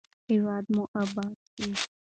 هیواد 0.29 0.65
مو 0.73 0.83
اباد 1.03 1.33
شي. 1.55 1.69